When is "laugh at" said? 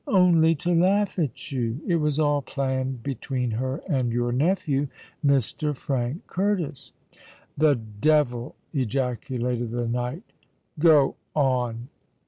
0.73-1.51